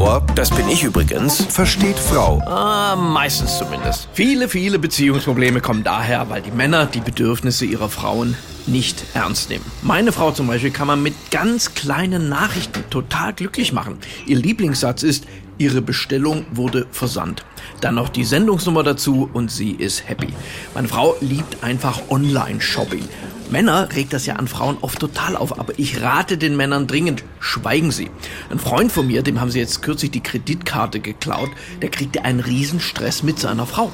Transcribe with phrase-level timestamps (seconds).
[0.00, 1.44] Bauer Das bin ich übrigens.
[1.44, 2.40] versteht Frau.
[2.46, 4.08] Ah, meistens zumindest.
[4.14, 8.34] Viele, viele Beziehungsprobleme kommen daher, weil die Männer die Bedürfnisse ihrer Frauen
[8.66, 9.64] nicht ernst nehmen.
[9.82, 13.98] Meine Frau zum Beispiel kann man mit ganz kleinen Nachrichten total glücklich machen.
[14.26, 15.24] Ihr Lieblingssatz ist,
[15.58, 17.44] ihre Bestellung wurde versandt.
[17.80, 20.28] Dann noch die Sendungsnummer dazu und sie ist happy.
[20.74, 23.06] Meine Frau liebt einfach Online-Shopping.
[23.50, 27.24] Männer regt das ja an Frauen oft total auf, aber ich rate den Männern dringend,
[27.40, 28.08] schweigen Sie.
[28.48, 31.50] Ein Freund von mir, dem haben sie jetzt kürzlich die Kreditkarte geklaut,
[31.82, 33.90] der kriegte einen Riesenstress mit seiner Frau.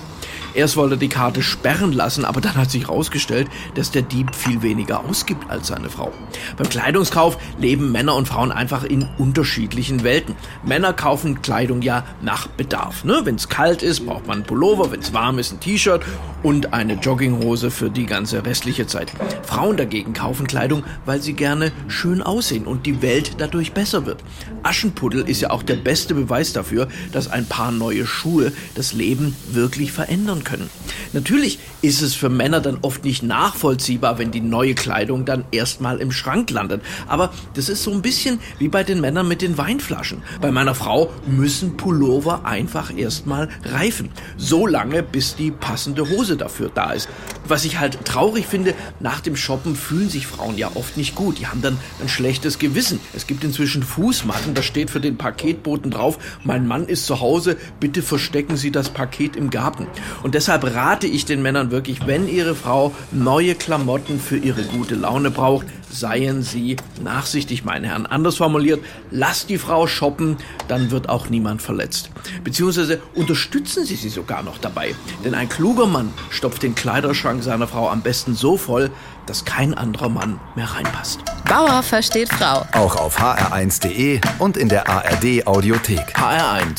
[0.57, 4.35] Erst wollte er die Karte sperren lassen, aber dann hat sich herausgestellt, dass der Dieb
[4.35, 6.13] viel weniger ausgibt als seine Frau.
[6.57, 10.35] Beim Kleidungskauf leben Männer und Frauen einfach in unterschiedlichen Welten.
[10.65, 13.05] Männer kaufen Kleidung ja nach Bedarf.
[13.05, 13.21] Ne?
[13.25, 16.03] Wenn es kalt ist, braucht man einen Pullover, wenn es warm ist, ein T-Shirt
[16.43, 19.13] und eine Jogginghose für die ganze restliche Zeit.
[19.43, 24.25] Frauen dagegen kaufen Kleidung, weil sie gerne schön aussehen und die Welt dadurch besser wird.
[24.63, 29.37] Aschenputtel ist ja auch der beste Beweis dafür, dass ein paar neue Schuhe das Leben
[29.51, 30.71] wirklich verändern können.
[31.13, 35.99] Natürlich ist es für Männer dann oft nicht nachvollziehbar, wenn die neue Kleidung dann erstmal
[36.01, 36.81] im Schrank landet.
[37.07, 40.23] Aber das ist so ein bisschen wie bei den Männern mit den Weinflaschen.
[40.41, 44.11] Bei meiner Frau müssen Pullover einfach erstmal reifen.
[44.39, 47.09] So lange, bis die passende Hose dafür da ist.
[47.47, 51.39] Was ich halt traurig finde, nach dem Shoppen fühlen sich Frauen ja oft nicht gut.
[51.39, 53.01] Die haben dann ein schlechtes Gewissen.
[53.15, 57.57] Es gibt inzwischen Fußmatten, da steht für den Paketboten drauf, mein Mann ist zu Hause,
[57.81, 59.87] bitte verstecken Sie das Paket im Garten.
[60.23, 64.95] Und deshalb rate ich den Männern wirklich, wenn ihre Frau neue Klamotten für ihre gute
[64.95, 68.05] Laune braucht, seien Sie nachsichtig, meine Herren.
[68.05, 70.37] Anders formuliert, lasst die Frau shoppen,
[70.69, 72.11] dann wird auch niemand verletzt.
[72.45, 74.95] Beziehungsweise unterstützen Sie sie sogar noch dabei.
[75.25, 78.91] Denn ein kluger Mann stopft den Kleiderschrank seiner Frau am besten so voll,
[79.25, 81.21] dass kein anderer Mann mehr reinpasst.
[81.49, 82.67] Bauer versteht Frau.
[82.73, 86.15] Auch auf hr1.de und in der ARD Audiothek.
[86.15, 86.79] HR1,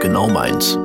[0.00, 0.78] genau meins.